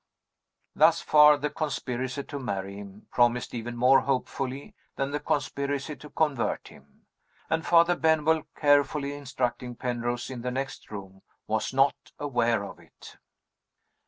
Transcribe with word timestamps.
Thus 0.75 0.99
far, 0.99 1.37
the 1.37 1.51
conspiracy 1.51 2.23
to 2.23 2.39
marry 2.39 2.75
him 2.75 3.05
promised 3.11 3.53
even 3.53 3.77
more 3.77 3.99
hopefully 3.99 4.73
than 4.95 5.11
the 5.11 5.19
conspiracy 5.19 5.95
to 5.97 6.09
convert 6.09 6.69
him. 6.69 7.05
And 7.51 7.63
Father 7.63 7.95
Benwell, 7.95 8.41
carefully 8.57 9.13
instructing 9.13 9.75
Penrose 9.75 10.31
in 10.31 10.41
the 10.41 10.49
next 10.49 10.89
room, 10.89 11.21
was 11.45 11.71
not 11.71 12.13
aware 12.17 12.63
of 12.65 12.79
it! 12.79 13.17